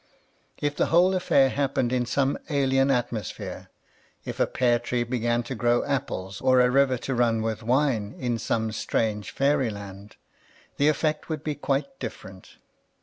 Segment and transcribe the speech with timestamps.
[0.57, 3.67] If the whole affair happened in some alien atmos phere,
[4.25, 6.71] if a pear tree began to grow apples [43] A Defence of Farce or a
[6.71, 10.15] river to run with wine in some strange fairy land,
[10.77, 12.55] the effect would be quite different.